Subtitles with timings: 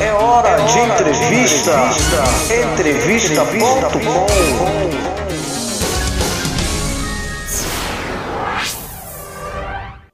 [0.00, 1.72] É hora de entrevista.
[2.72, 4.26] Entrevista.com.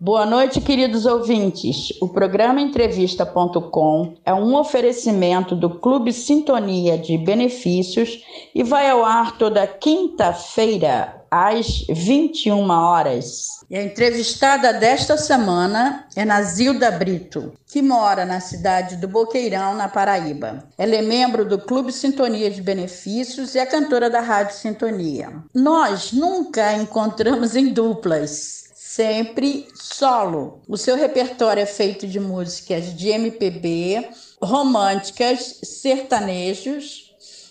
[0.00, 1.92] Boa noite, queridos ouvintes.
[2.00, 9.38] O programa Entrevista.com é um oferecimento do Clube Sintonia de Benefícios e vai ao ar
[9.38, 13.48] toda quinta-feira, às 21 horas.
[13.68, 19.88] E a entrevistada desta semana é Nazilda Brito, que mora na cidade do Boqueirão, na
[19.88, 20.68] Paraíba.
[20.78, 25.32] Ela é membro do Clube Sintonia de Benefícios e é cantora da Rádio Sintonia.
[25.52, 30.62] Nós nunca a encontramos em duplas, sempre solo.
[30.68, 34.08] O seu repertório é feito de músicas de MPB,
[34.40, 37.06] românticas, sertanejos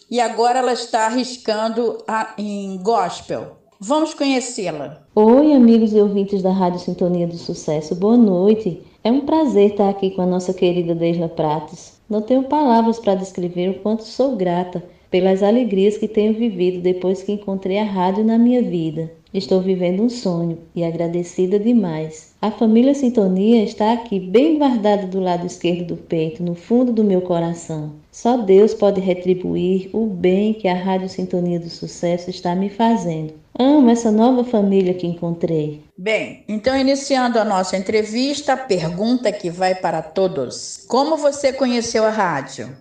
[0.10, 2.04] e agora ela está arriscando
[2.38, 3.65] em gospel.
[3.80, 5.06] Vamos conhecê-la.
[5.14, 8.82] Oi, amigos e ouvintes da Rádio Sintonia do Sucesso, boa noite.
[9.04, 12.00] É um prazer estar aqui com a nossa querida Deisla Prates.
[12.10, 17.22] Não tenho palavras para descrever o quanto sou grata pelas alegrias que tenho vivido depois
[17.22, 19.12] que encontrei a rádio na minha vida.
[19.34, 22.34] Estou vivendo um sonho e agradecida demais.
[22.46, 27.04] A família Sintonia está aqui, bem guardada do lado esquerdo do peito, no fundo do
[27.04, 27.94] meu coração.
[28.12, 33.34] Só Deus pode retribuir o bem que a Rádio Sintonia do Sucesso está me fazendo.
[33.58, 35.82] Amo essa nova família que encontrei.
[35.98, 42.06] Bem, então iniciando a nossa entrevista, a pergunta que vai para todos: Como você conheceu
[42.06, 42.78] a rádio?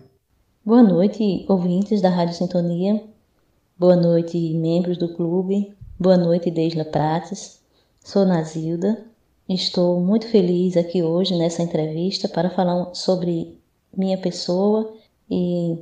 [0.63, 3.03] Boa noite, ouvintes da Rádio Sintonia.
[3.79, 5.73] Boa noite, membros do clube.
[5.99, 7.59] Boa noite, Deisla Prates.
[8.03, 9.14] Sou Nazilda.
[9.47, 13.61] Estou muito feliz aqui hoje nessa entrevista para falar sobre
[13.95, 14.91] minha pessoa
[15.29, 15.77] e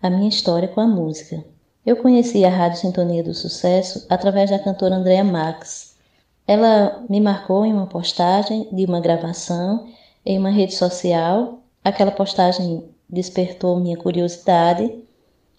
[0.00, 1.44] a minha história com a música.
[1.84, 5.98] Eu conheci a Rádio Sintonia do Sucesso através da cantora Andrea Max.
[6.46, 9.86] Ela me marcou em uma postagem de uma gravação
[10.24, 11.58] em uma rede social.
[11.84, 14.90] Aquela postagem despertou minha curiosidade.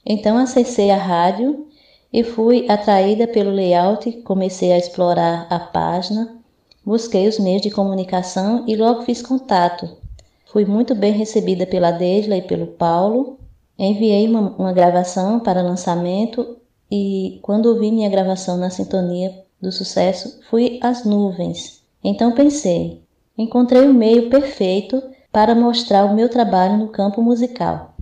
[0.03, 1.67] Então acessei a rádio
[2.11, 6.34] e fui atraída pelo layout, comecei a explorar a página,
[6.85, 9.89] busquei os meios de comunicação e logo fiz contato.
[10.45, 13.39] Fui muito bem recebida pela Desla e pelo Paulo.
[13.77, 16.57] Enviei uma, uma gravação para lançamento
[16.89, 21.81] e quando ouvi minha gravação na sintonia do sucesso, fui às nuvens.
[22.03, 23.01] Então pensei,
[23.37, 27.95] encontrei o meio perfeito para mostrar o meu trabalho no campo musical.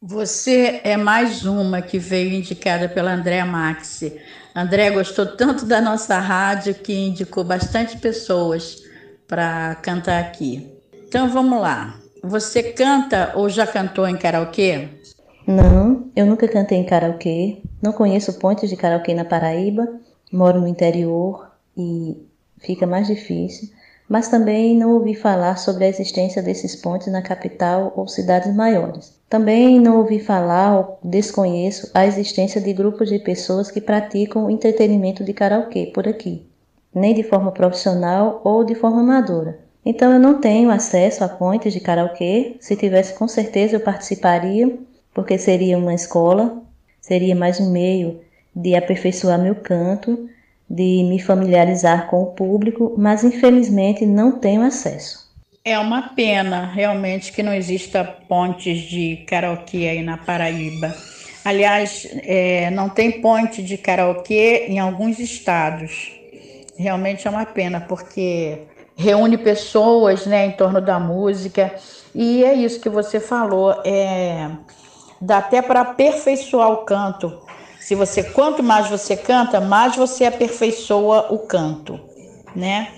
[0.00, 4.16] Você é mais uma que veio indicada pela Andréa Maxi.
[4.58, 8.82] André gostou tanto da nossa rádio que indicou bastante pessoas
[9.28, 10.66] para cantar aqui.
[11.06, 11.96] Então vamos lá.
[12.24, 14.88] Você canta ou já cantou em karaokê?
[15.46, 17.62] Não, eu nunca cantei em karaokê.
[17.80, 19.86] Não conheço pontes de karaokê na Paraíba.
[20.32, 22.16] Moro no interior e
[22.60, 23.68] fica mais difícil
[24.08, 29.12] mas também não ouvi falar sobre a existência desses pontes na capital ou cidades maiores.
[29.28, 35.22] Também não ouvi falar ou desconheço a existência de grupos de pessoas que praticam entretenimento
[35.22, 36.46] de karaokê por aqui,
[36.94, 39.58] nem de forma profissional ou de forma amadora.
[39.84, 42.56] Então eu não tenho acesso a pontes de karaokê.
[42.60, 44.78] Se tivesse, com certeza eu participaria,
[45.12, 46.62] porque seria uma escola,
[47.00, 48.20] seria mais um meio
[48.54, 50.28] de aperfeiçoar meu canto
[50.68, 55.28] de me familiarizar com o público, mas infelizmente não tenho acesso.
[55.64, 60.94] É uma pena realmente que não exista pontes de karaokê aí na Paraíba.
[61.44, 66.12] Aliás, é, não tem ponte de karaokê em alguns estados.
[66.76, 68.58] Realmente é uma pena, porque
[68.96, 71.74] reúne pessoas né, em torno da música.
[72.14, 74.50] E é isso que você falou, é,
[75.20, 77.47] dá até para aperfeiçoar o canto
[77.88, 81.98] se você quanto mais você canta, mais você aperfeiçoa o canto,
[82.54, 82.92] né?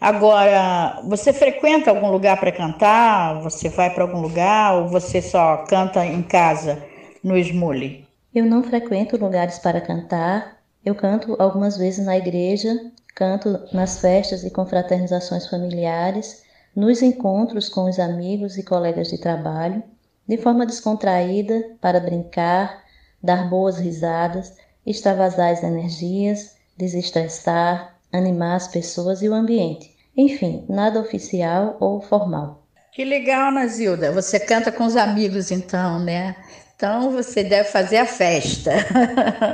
[0.00, 3.40] Agora, você frequenta algum lugar para cantar?
[3.42, 6.82] Você vai para algum lugar ou você só canta em casa
[7.22, 8.04] no Smule?
[8.34, 10.56] Eu não frequento lugares para cantar.
[10.84, 12.74] Eu canto algumas vezes na igreja,
[13.14, 16.42] canto nas festas e confraternizações familiares,
[16.74, 19.84] nos encontros com os amigos e colegas de trabalho,
[20.26, 22.85] de forma descontraída para brincar,
[23.22, 24.52] dar boas risadas,
[24.84, 29.94] extravasar as energias, desestressar, animar as pessoas e o ambiente.
[30.16, 32.62] Enfim, nada oficial ou formal.
[32.92, 34.10] Que legal, Nazilda.
[34.12, 36.34] Você canta com os amigos, então, né?
[36.74, 38.72] Então você deve fazer a festa.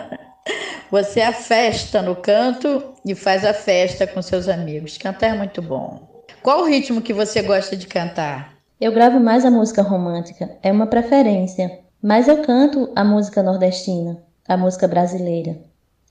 [0.90, 4.96] você é a festa no canto e faz a festa com seus amigos.
[4.96, 6.08] Cantar é muito bom.
[6.42, 8.54] Qual o ritmo que você gosta de cantar?
[8.80, 11.80] Eu gravo mais a música romântica, é uma preferência.
[12.02, 15.56] Mas eu canto a música nordestina, a música brasileira.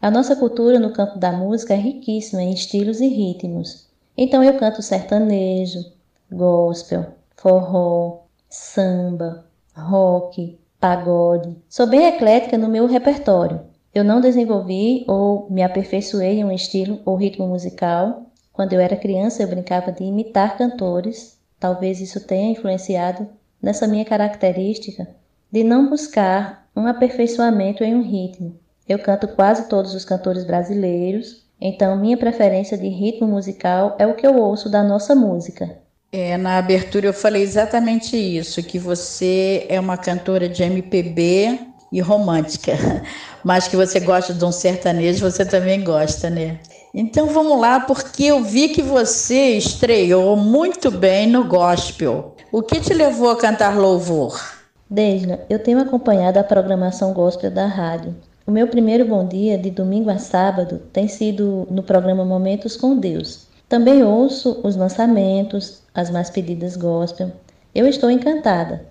[0.01, 3.89] A nossa cultura no campo da música é riquíssima em estilos e ritmos.
[4.17, 5.83] Então eu canto sertanejo,
[6.31, 9.43] gospel, forró, samba,
[9.75, 11.57] rock, pagode.
[11.67, 13.59] Sou bem eclética no meu repertório.
[13.94, 18.27] Eu não desenvolvi ou me aperfeiçoei em um estilo ou ritmo musical.
[18.53, 21.37] Quando eu era criança, eu brincava de imitar cantores.
[21.59, 23.27] Talvez isso tenha influenciado
[23.61, 25.19] nessa minha característica
[25.51, 28.59] de não buscar um aperfeiçoamento em um ritmo.
[28.88, 34.15] Eu canto quase todos os cantores brasileiros, então minha preferência de ritmo musical é o
[34.15, 35.77] que eu ouço da nossa música.
[36.12, 41.59] É, na abertura eu falei exatamente isso, que você é uma cantora de MPB
[41.92, 42.74] e romântica,
[43.44, 46.59] mas que você gosta de um sertanejo, você também gosta, né?
[46.94, 52.36] Então vamos lá, porque eu vi que você estreou muito bem no gospel.
[52.51, 54.60] O que te levou a cantar louvor?
[54.91, 58.13] Desla, eu tenho acompanhado a programação gospel da rádio.
[58.45, 62.97] O meu primeiro bom dia, de domingo a sábado, tem sido no programa Momentos com
[62.97, 63.47] Deus.
[63.69, 67.31] Também ouço os lançamentos, as mais pedidas gospel.
[67.73, 68.85] Eu estou encantada.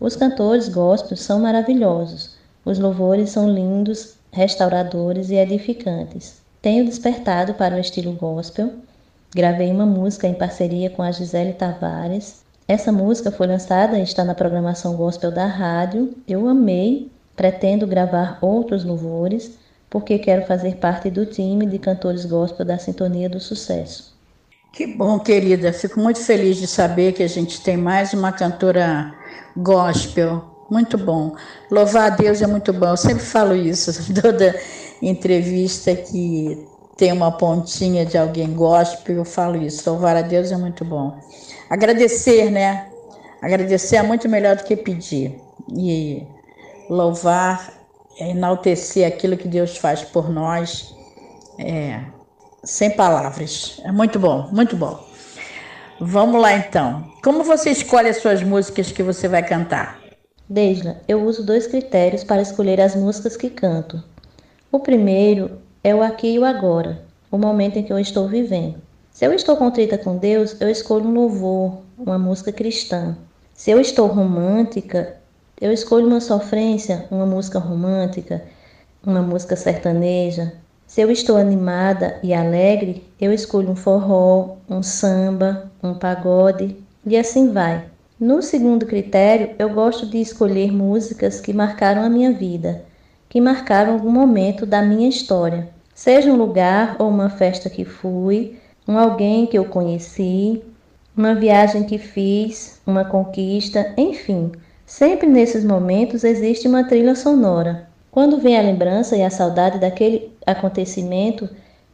[0.00, 2.34] Os cantores gospel são maravilhosos.
[2.64, 6.40] Os louvores são lindos, restauradores e edificantes.
[6.62, 8.70] Tenho despertado para o estilo gospel.
[9.34, 14.24] Gravei uma música em parceria com a Gisele Tavares essa música foi lançada e está
[14.24, 16.14] na programação gospel da rádio.
[16.26, 19.58] Eu amei, pretendo gravar outros louvores,
[19.90, 24.12] porque quero fazer parte do time de cantores gospel da Sintonia do Sucesso.
[24.72, 25.72] Que bom, querida.
[25.72, 29.12] Fico muito feliz de saber que a gente tem mais uma cantora
[29.56, 30.42] gospel.
[30.70, 31.36] Muito bom.
[31.70, 32.86] Louvar a Deus é muito bom.
[32.86, 34.58] Eu sempre falo isso, toda
[35.02, 36.66] entrevista que
[37.02, 39.90] tem uma pontinha de alguém gospel, eu falo isso.
[39.90, 41.18] Louvar a Deus é muito bom.
[41.68, 42.86] Agradecer, né?
[43.42, 45.36] Agradecer é muito melhor do que pedir.
[45.76, 46.24] E
[46.88, 47.72] louvar,
[48.20, 50.94] é enaltecer aquilo que Deus faz por nós,
[51.58, 52.04] é,
[52.62, 53.80] sem palavras.
[53.84, 55.04] É muito bom, muito bom.
[56.00, 57.10] Vamos lá então.
[57.24, 60.00] Como você escolhe as suas músicas que você vai cantar?
[60.48, 64.00] Deisla, eu uso dois critérios para escolher as músicas que canto.
[64.70, 68.76] O primeiro é o aqui e o agora, o momento em que eu estou vivendo.
[69.10, 73.16] Se eu estou contrita com Deus, eu escolho um louvor, uma música cristã.
[73.52, 75.16] Se eu estou romântica,
[75.60, 78.42] eu escolho uma sofrência, uma música romântica,
[79.04, 80.52] uma música sertaneja.
[80.86, 87.16] Se eu estou animada e alegre, eu escolho um forró, um samba, um pagode e
[87.16, 87.84] assim vai.
[88.20, 92.84] No segundo critério, eu gosto de escolher músicas que marcaram a minha vida,
[93.32, 98.58] que marcaram algum momento da minha história, seja um lugar ou uma festa que fui,
[98.86, 100.62] um alguém que eu conheci,
[101.16, 104.52] uma viagem que fiz, uma conquista, enfim.
[104.84, 107.88] Sempre nesses momentos existe uma trilha sonora.
[108.10, 111.48] Quando vem a lembrança e a saudade daquele acontecimento,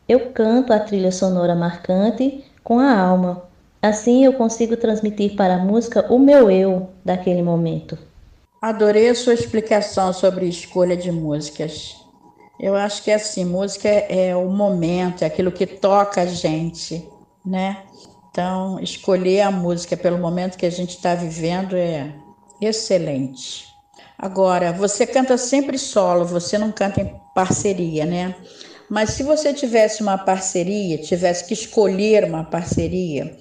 [0.09, 3.45] eu canto a trilha sonora marcante com a alma.
[3.81, 7.97] Assim eu consigo transmitir para a música o meu eu daquele momento.
[8.61, 11.97] Adorei a sua explicação sobre escolha de músicas.
[12.59, 17.09] Eu acho que assim, música é, é o momento, é aquilo que toca a gente,
[17.47, 17.85] né?
[18.31, 22.13] Então, escolher a música pelo momento que a gente está vivendo é
[22.61, 23.65] excelente.
[24.19, 28.35] Agora, você canta sempre solo, você não canta em parceria, né?
[28.91, 33.37] Mas se você tivesse uma parceria, tivesse que escolher uma parceria,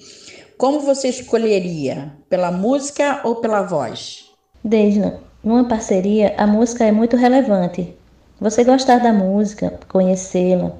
[0.56, 2.16] como você escolheria?
[2.28, 4.27] Pela música ou pela voz?
[4.62, 7.94] Desna, numa parceria, a música é muito relevante,
[8.40, 10.72] você gostar da música, conhecê-la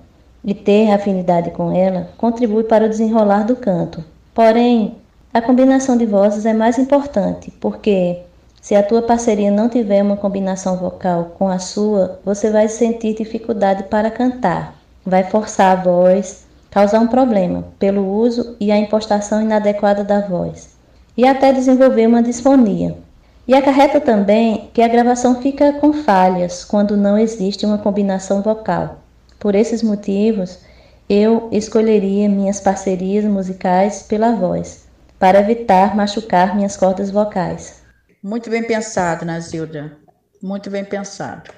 [0.45, 4.05] e ter afinidade com ela contribui para o desenrolar do canto.
[4.33, 4.97] Porém,
[5.35, 8.21] a combinação de vozes é mais importante, porque
[8.61, 13.15] se a tua parceria não tiver uma combinação vocal com a sua, você vai sentir
[13.15, 19.43] dificuldade para cantar, vai forçar a voz, causar um problema pelo uso e a impostação
[19.43, 20.77] inadequada da voz,
[21.17, 22.97] e até desenvolver uma disfonia.
[23.49, 29.03] E acarreta também que a gravação fica com falhas quando não existe uma combinação vocal.
[29.41, 30.59] Por esses motivos,
[31.09, 34.87] eu escolheria minhas parcerias musicais pela voz,
[35.19, 37.83] para evitar machucar minhas cordas vocais.
[38.23, 39.97] Muito bem pensado, Nazilda.
[40.43, 41.51] Muito bem pensado.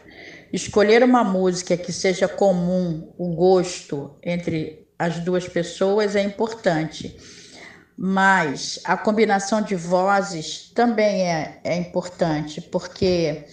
[0.53, 7.19] Escolher uma música que seja comum o gosto entre as duas pessoas é importante
[8.03, 13.45] mas a combinação de vozes também é, é importante, porque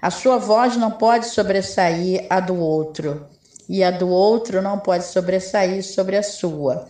[0.00, 3.26] a sua voz não pode sobressair a do outro,
[3.68, 6.86] e a do outro não pode sobressair sobre a sua.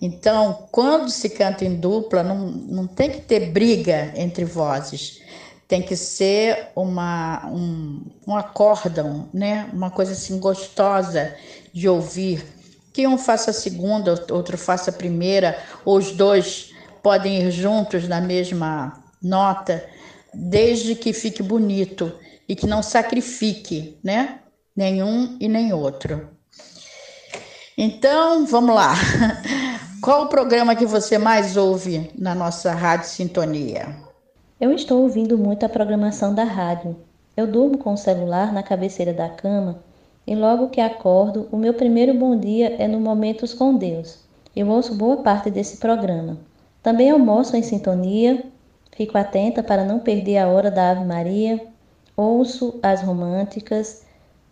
[0.00, 5.22] Então, quando se canta em dupla, não, não tem que ter briga entre vozes,
[5.66, 9.68] tem que ser uma, um, um acórdão, né?
[9.72, 11.34] uma coisa assim gostosa
[11.72, 12.44] de ouvir
[12.94, 16.72] que um faça a segunda, outro faça a primeira, ou os dois
[17.02, 19.84] podem ir juntos na mesma nota.
[20.32, 22.12] desde que fique bonito
[22.48, 24.40] e que não sacrifique, né?
[24.74, 26.28] Nenhum e nem outro.
[27.78, 28.94] Então, vamos lá.
[30.02, 33.96] Qual o programa que você mais ouve na nossa Rádio Sintonia?
[34.60, 36.96] Eu estou ouvindo muito a programação da rádio.
[37.36, 39.82] Eu durmo com o celular na cabeceira da cama
[40.26, 44.20] e logo que acordo, o meu primeiro bom dia é no Momentos com Deus.
[44.56, 46.38] Eu ouço boa parte desse programa.
[46.82, 48.44] Também almoço em sintonia,
[48.92, 51.60] fico atenta para não perder a hora da Ave Maria,
[52.16, 54.04] ouço as românticas,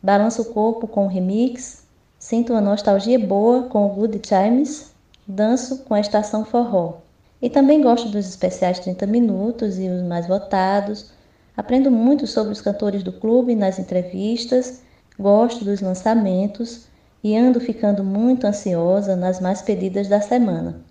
[0.02, 1.87] balanço o corpo com o remix,
[2.19, 4.93] sinto uma nostalgia boa com o Good Times,
[5.26, 6.99] danço com a estação forró.
[7.41, 11.12] E também gosto dos especiais 30 minutos e os mais votados.
[11.57, 14.83] Aprendo muito sobre os cantores do clube nas entrevistas,
[15.23, 16.87] gosto dos lançamentos
[17.23, 20.83] e ando ficando muito ansiosa nas mais pedidas da semana.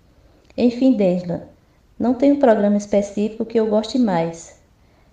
[0.56, 1.48] Enfim, Desla,
[1.98, 4.60] não tem um programa específico que eu goste mais.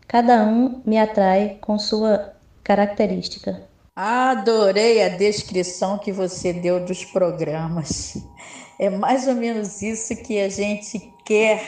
[0.07, 2.33] Cada um me atrai com sua
[2.63, 3.61] característica.
[3.95, 8.17] Adorei a descrição que você deu dos programas.
[8.79, 11.61] É mais ou menos isso que a gente quer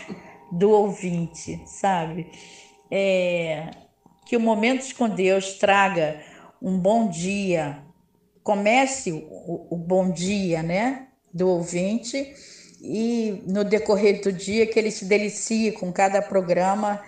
[0.52, 2.32] do ouvinte, sabe?
[2.90, 3.70] É,
[4.26, 6.22] que o Momentos com Deus traga
[6.62, 7.80] um bom dia,
[8.44, 12.34] comece o, o bom dia, né, do ouvinte
[12.82, 17.02] e no decorrer do dia que ele se delicie com cada programa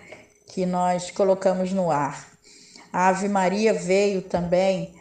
[0.47, 2.31] que nós colocamos no ar.
[2.91, 4.93] A Ave Maria veio também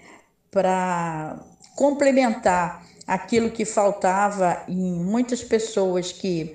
[0.51, 1.39] para
[1.77, 6.55] complementar aquilo que faltava em muitas pessoas que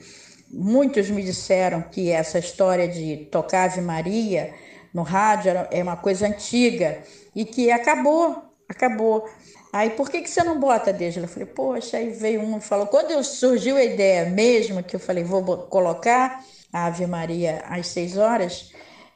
[0.49, 4.53] muitos me disseram que essa história de tocar Ave Maria
[4.93, 7.03] no rádio é uma coisa antiga
[7.37, 9.29] e que acabou, acabou.
[9.71, 11.21] Aí, por que, que você não bota, Deja?
[11.21, 14.99] Eu falei, poxa, aí veio um e falou, quando surgiu a ideia mesmo, que eu
[14.99, 18.71] falei, vou colocar a Ave Maria às seis horas,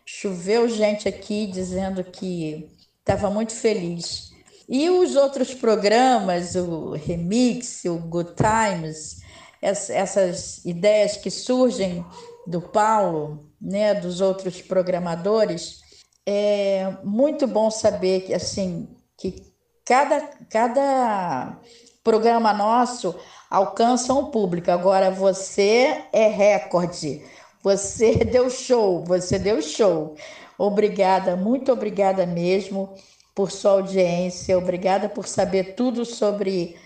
[0.05, 4.29] choveu gente aqui dizendo que estava muito feliz.
[4.69, 9.19] E os outros programas, o Remix, o Good Times,
[9.63, 12.05] essas ideias que surgem
[12.45, 15.80] do Paulo, né, dos outros programadores,
[16.25, 18.87] é muito bom saber que assim
[19.17, 19.51] que
[19.85, 21.57] cada, cada
[22.03, 23.15] programa nosso
[23.49, 24.71] alcança um público.
[24.71, 27.21] Agora você é recorde.
[27.61, 30.15] Você deu show, você deu show.
[30.57, 32.95] Obrigada, muito obrigada mesmo
[33.33, 36.77] por sua audiência, obrigada por saber tudo sobre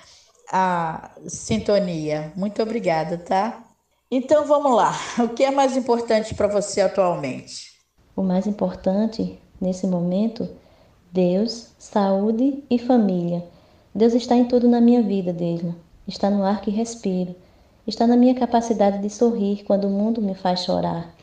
[0.51, 2.31] a sintonia.
[2.35, 3.63] Muito obrigada, tá?
[4.09, 4.93] Então vamos lá.
[5.19, 7.74] O que é mais importante para você atualmente?
[8.15, 10.47] O mais importante nesse momento,
[11.11, 13.43] Deus, saúde e família.
[13.93, 15.75] Deus está em tudo na minha vida, Desla.
[16.07, 17.35] Está no ar que respiro.
[17.85, 21.13] Está na minha capacidade de sorrir quando o mundo me faz chorar.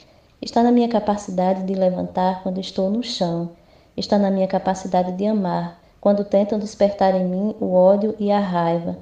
[0.41, 3.51] Está na minha capacidade de levantar quando estou no chão
[3.97, 8.41] está na minha capacidade de amar, quando tentam despertar em mim o ódio e a
[8.41, 8.97] raiva.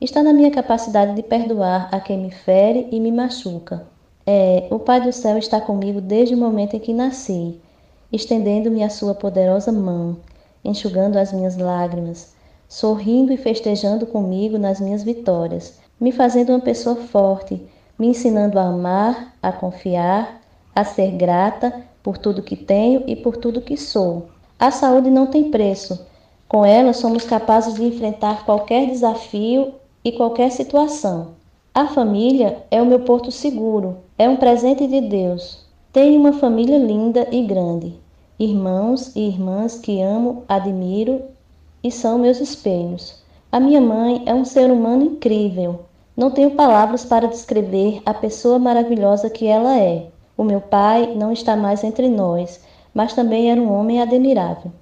[0.00, 3.86] Está na minha capacidade de perdoar a quem me fere e me machuca.
[4.28, 7.60] É, o Pai do céu está comigo desde o momento em que nasci,
[8.12, 10.16] estendendo-me a sua poderosa mão,
[10.64, 12.34] enxugando as minhas lágrimas,
[12.68, 17.64] sorrindo e festejando comigo nas minhas vitórias, me fazendo uma pessoa forte,
[17.96, 20.40] me ensinando a amar, a confiar,
[20.74, 24.26] a ser grata por tudo que tenho e por tudo que sou.
[24.58, 26.04] A saúde não tem preço.
[26.48, 31.36] Com ela, somos capazes de enfrentar qualquer desafio e qualquer situação.
[31.72, 35.62] A família é o meu porto seguro, é um presente de Deus.
[35.92, 37.94] Tenho uma família linda e grande,
[38.38, 41.22] irmãos e irmãs que amo, admiro
[41.84, 43.22] e são meus espelhos.
[43.52, 45.80] A minha mãe é um ser humano incrível.
[46.16, 50.06] Não tenho palavras para descrever a pessoa maravilhosa que ela é.
[50.34, 52.60] O meu pai não está mais entre nós,
[52.94, 54.72] mas também era um homem admirável.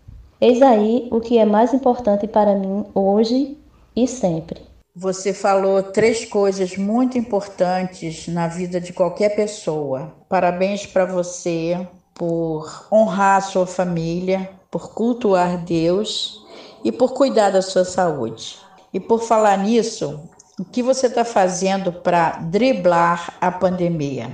[0.40, 3.58] Eis aí o que é mais importante para mim hoje
[3.96, 4.60] e sempre.
[4.96, 10.14] Você falou três coisas muito importantes na vida de qualquer pessoa.
[10.28, 11.84] Parabéns para você
[12.14, 16.46] por honrar a sua família, por cultuar Deus
[16.84, 18.56] e por cuidar da sua saúde.
[18.92, 24.30] E por falar nisso, o que você está fazendo para driblar a pandemia?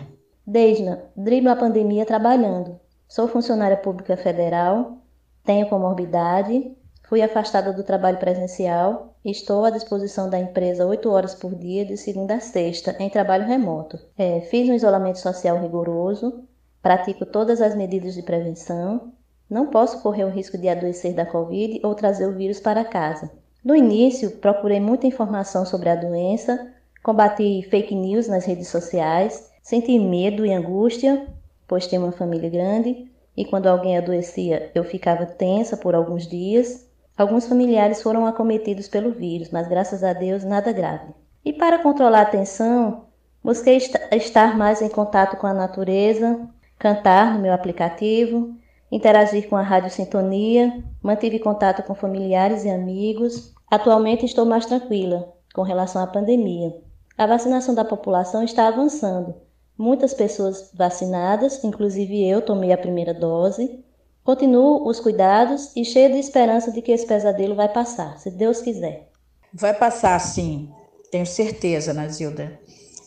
[0.47, 2.79] Deisla, dribla a pandemia trabalhando.
[3.09, 4.99] Sou funcionária pública federal,
[5.43, 6.77] tenho comorbidade,
[7.09, 11.97] fui afastada do trabalho presencial estou à disposição da empresa 8 horas por dia, de
[11.97, 13.99] segunda a sexta, em trabalho remoto.
[14.17, 16.45] É, fiz um isolamento social rigoroso,
[16.83, 19.13] pratico todas as medidas de prevenção,
[19.49, 23.31] não posso correr o risco de adoecer da Covid ou trazer o vírus para casa.
[23.65, 26.73] No início, procurei muita informação sobre a doença,
[27.03, 31.27] combati fake news nas redes sociais Senti medo e angústia,
[31.69, 36.90] pois tenho uma família grande, e quando alguém adoecia eu ficava tensa por alguns dias.
[37.21, 41.13] Alguns familiares foram acometidos pelo vírus, mas graças a Deus nada grave.
[41.45, 43.09] E para controlar a tensão,
[43.45, 46.49] busquei estar mais em contato com a natureza,
[46.79, 48.55] cantar no meu aplicativo,
[48.91, 53.53] interagir com a Rádio Sintonia, mantive contato com familiares e amigos.
[53.71, 56.75] Atualmente estou mais tranquila com relação à pandemia.
[57.19, 59.35] A vacinação da população está avançando.
[59.77, 63.85] Muitas pessoas vacinadas, inclusive eu, tomei a primeira dose.
[64.25, 68.61] Continuo os cuidados e cheio de esperança de que esse pesadelo vai passar, se Deus
[68.61, 69.09] quiser.
[69.53, 70.71] Vai passar, sim,
[71.11, 72.61] tenho certeza, Nazilda.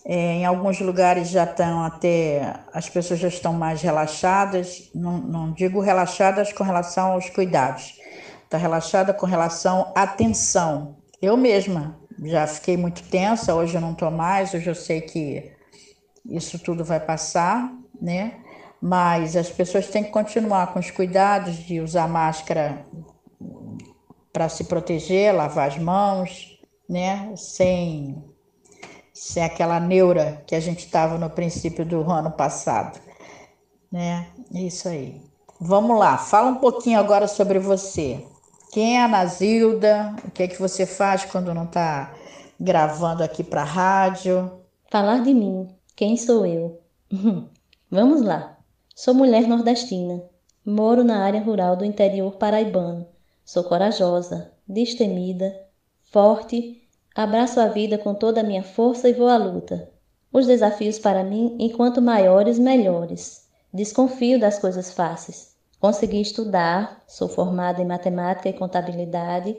[0.05, 5.53] É, em alguns lugares já estão até, as pessoas já estão mais relaxadas, não, não
[5.53, 7.97] digo relaxadas com relação aos cuidados,
[8.43, 10.97] está relaxada com relação à atenção.
[11.21, 15.51] Eu mesma já fiquei muito tensa, hoje eu não estou mais, hoje eu sei que
[16.25, 18.39] isso tudo vai passar, né?
[18.85, 22.85] Mas as pessoas têm que continuar com os cuidados de usar máscara
[24.33, 26.59] para se proteger, lavar as mãos,
[26.89, 27.33] né?
[27.37, 28.21] Sem
[29.13, 32.99] sem aquela neura que a gente estava no princípio do ano passado,
[33.89, 34.27] né?
[34.51, 35.21] Isso aí.
[35.61, 38.27] Vamos lá, fala um pouquinho agora sobre você.
[38.73, 40.13] Quem é a Nazilda?
[40.27, 42.13] O que é que você faz quando não está
[42.59, 44.51] gravando aqui para rádio?
[44.91, 45.73] Falar de mim.
[45.95, 46.81] Quem sou eu?
[47.89, 48.52] Vamos lá.
[48.95, 50.23] Sou mulher nordestina.
[50.65, 53.07] Moro na área rural do interior paraibano.
[53.43, 55.53] Sou corajosa, destemida,
[56.01, 56.83] forte
[57.15, 59.87] Abraço a vida com toda a minha força e vou à luta.
[60.31, 63.47] Os desafios para mim, enquanto maiores, melhores.
[63.71, 65.55] Desconfio das coisas fáceis.
[65.79, 69.55] Consegui estudar, sou formada em matemática e contabilidade,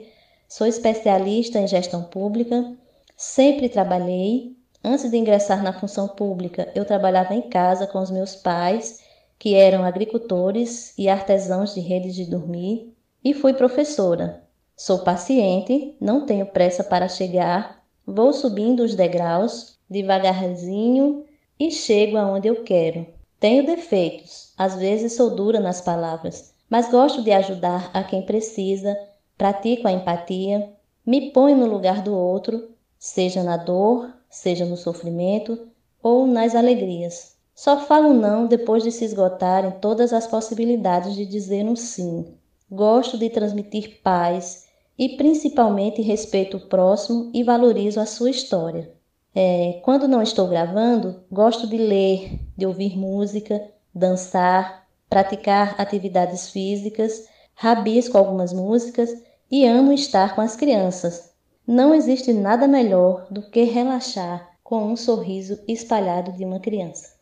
[0.49, 2.75] sou especialista em gestão pública,
[3.15, 4.57] sempre trabalhei.
[4.83, 8.99] Antes de ingressar na função pública, eu trabalhava em casa com os meus pais,
[9.37, 14.43] que eram agricultores e artesãos de redes de dormir, e fui professora.
[14.75, 21.23] Sou paciente, não tenho pressa para chegar, vou subindo os degraus devagarzinho
[21.59, 23.05] e chego aonde eu quero.
[23.39, 28.97] Tenho defeitos, às vezes sou dura nas palavras, mas gosto de ajudar a quem precisa,
[29.37, 30.73] pratico a empatia,
[31.05, 35.67] me ponho no lugar do outro, seja na dor, seja no sofrimento
[36.01, 37.34] ou nas alegrias.
[37.55, 42.35] Só falo não depois de se esgotarem todas as possibilidades de dizer um sim.
[42.69, 44.65] Gosto de transmitir paz,
[44.97, 48.91] e principalmente respeito o próximo e valorizo a sua história.
[49.33, 53.61] É, quando não estou gravando, gosto de ler, de ouvir música,
[53.93, 59.09] dançar, praticar atividades físicas, rabisco algumas músicas
[59.51, 61.33] e amo estar com as crianças.
[61.67, 67.14] Não existe nada melhor do que relaxar com um sorriso espalhado de uma criança.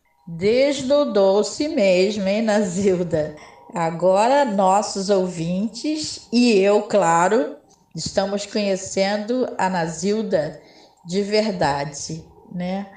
[1.12, 3.36] Doce mesmo, hein, Nazilda?
[3.74, 7.56] Agora, nossos ouvintes e eu, claro,
[7.94, 10.60] Estamos conhecendo a Nazilda
[11.06, 12.90] de verdade, né?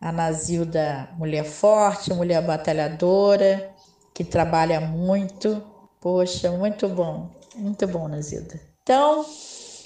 [0.00, 3.74] A Nazilda, mulher forte, mulher batalhadora,
[4.12, 5.60] que trabalha muito.
[6.00, 8.60] Poxa, muito bom, muito bom, Nazilda.
[8.84, 9.26] Então,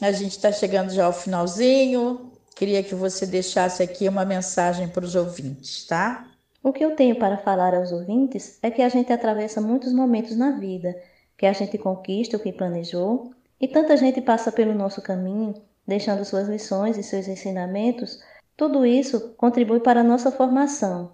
[0.02, 2.30] a gente está chegando já ao finalzinho.
[2.54, 6.26] Queria que você deixasse aqui uma mensagem para os ouvintes, tá?
[6.62, 10.36] O que eu tenho para falar aos ouvintes é que a gente atravessa muitos momentos
[10.36, 11.00] na vida,
[11.36, 15.54] que a gente conquista o que planejou e tanta gente passa pelo nosso caminho,
[15.86, 18.22] deixando suas lições e seus ensinamentos,
[18.56, 21.12] tudo isso contribui para a nossa formação.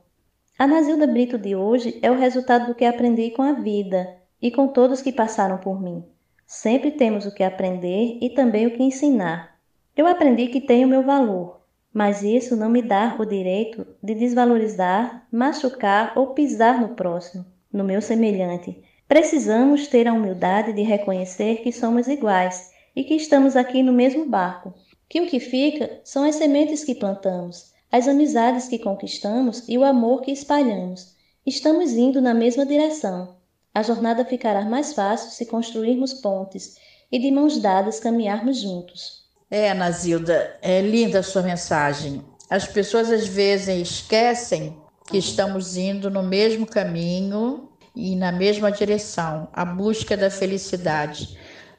[0.58, 4.50] A Nazilda Brito de hoje é o resultado do que aprendi com a vida e
[4.50, 6.04] com todos que passaram por mim.
[6.46, 9.58] Sempre temos o que aprender e também o que ensinar.
[9.96, 11.60] Eu aprendi que tenho meu valor,
[11.94, 17.84] mas isso não me dá o direito de desvalorizar, machucar ou pisar no próximo, no
[17.84, 23.82] meu semelhante, Precisamos ter a humildade de reconhecer que somos iguais e que estamos aqui
[23.82, 24.72] no mesmo barco.
[25.08, 29.84] Que o que fica são as sementes que plantamos, as amizades que conquistamos e o
[29.84, 31.14] amor que espalhamos.
[31.44, 33.36] Estamos indo na mesma direção.
[33.74, 36.76] A jornada ficará mais fácil se construirmos pontes
[37.12, 39.23] e de mãos dadas caminharmos juntos.
[39.56, 42.24] É, Nazilda, é linda a sua mensagem.
[42.50, 49.46] As pessoas às vezes esquecem que estamos indo no mesmo caminho e na mesma direção,
[49.52, 51.38] a busca da felicidade.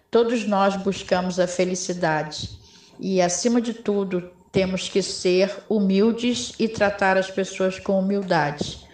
[0.10, 2.50] Todos nós buscamos a felicidade
[2.98, 8.88] e, acima de tudo, temos que ser humildes e tratar as pessoas com humildade,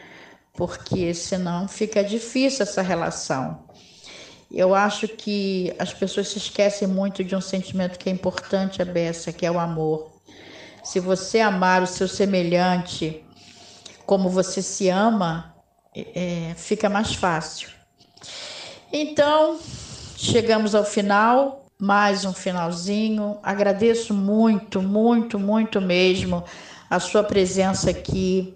[0.53, 3.63] porque senão fica difícil essa relação.
[4.53, 8.85] Eu acho que as pessoas se esquecem muito de um sentimento que é importante, a
[8.85, 10.11] beça, que é o amor.
[10.83, 13.23] Se você amar o seu semelhante
[14.05, 15.55] como você se ama,
[15.95, 17.69] é, fica mais fácil.
[18.91, 19.57] Então,
[20.17, 23.39] chegamos ao final, mais um finalzinho.
[23.41, 26.43] Agradeço muito, muito, muito mesmo
[26.89, 28.53] a sua presença aqui,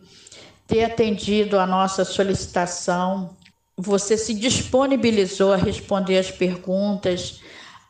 [0.67, 3.35] ter atendido a nossa solicitação.
[3.77, 7.41] Você se disponibilizou a responder as perguntas,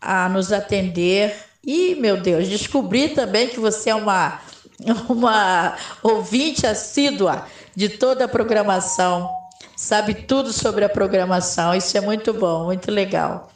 [0.01, 1.35] a nos atender.
[1.63, 4.39] E, meu Deus, descobri também que você é uma,
[5.09, 7.45] uma ouvinte assídua
[7.75, 9.29] de toda a programação
[9.75, 11.73] sabe tudo sobre a programação.
[11.73, 13.49] Isso é muito bom, muito legal.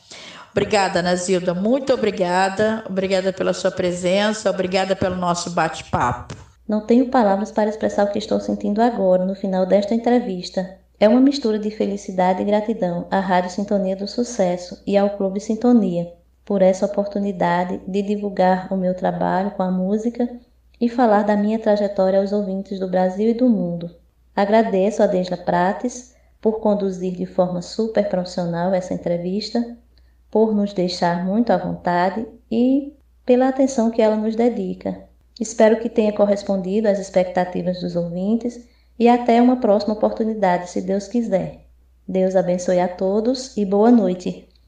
[0.52, 2.84] Obrigada, Nazilda, muito obrigada.
[2.90, 6.36] Obrigada pela sua presença, obrigada pelo nosso bate-papo.
[6.68, 10.79] Não tenho palavras para expressar o que estou sentindo agora, no final desta entrevista.
[11.02, 15.40] É uma mistura de felicidade e gratidão à Rádio Sintonia do Sucesso e ao Clube
[15.40, 16.12] Sintonia
[16.44, 20.28] por essa oportunidade de divulgar o meu trabalho com a música
[20.82, 23.90] e falar da minha trajetória aos ouvintes do Brasil e do mundo.
[24.36, 29.78] Agradeço a Desla Prates por conduzir de forma super profissional essa entrevista,
[30.30, 32.94] por nos deixar muito à vontade e
[33.26, 35.08] pela atenção que ela nos dedica.
[35.40, 38.68] Espero que tenha correspondido às expectativas dos ouvintes
[39.00, 41.66] e até uma próxima oportunidade, se Deus quiser.
[42.06, 44.49] Deus abençoe a todos e boa noite.